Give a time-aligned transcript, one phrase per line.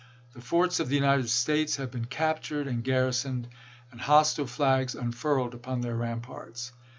[0.33, 3.47] The forts of the United States have been captured and garrisoned,
[3.91, 6.71] and hostile flags unfurled upon their ramparts.